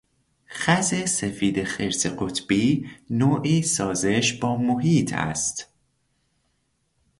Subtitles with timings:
[0.49, 5.69] خز سفید خرس قطبی نوعی سازش با محیط است.